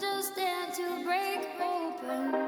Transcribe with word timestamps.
just 0.00 0.32
stand 0.32 0.72
to 0.72 1.04
break 1.04 1.46
open. 1.60 2.39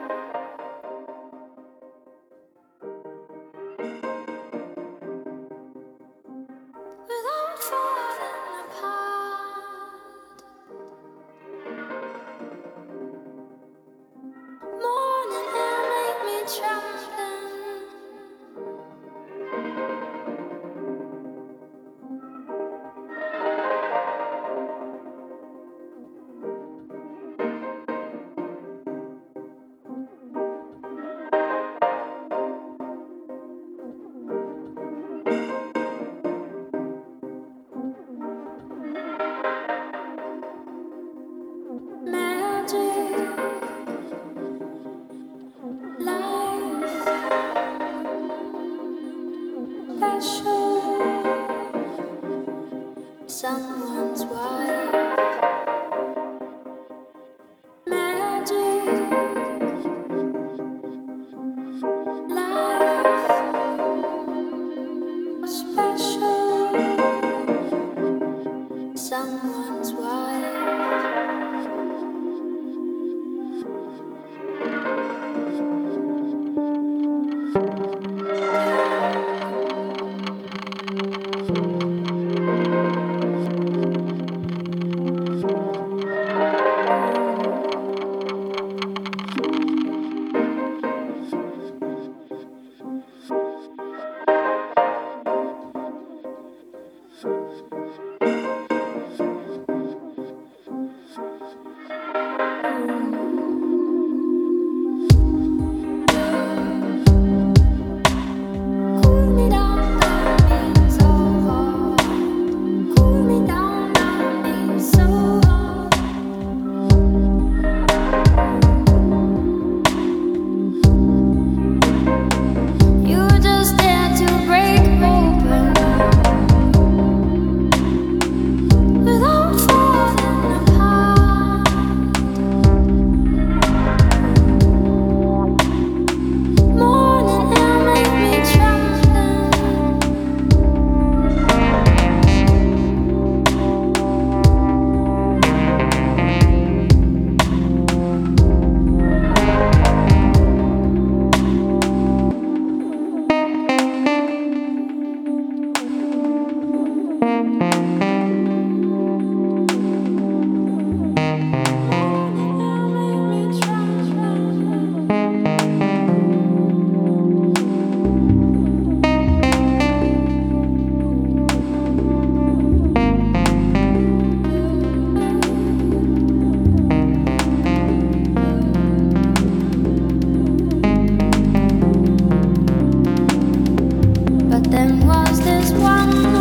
this 185.44 185.72
one 185.72 186.31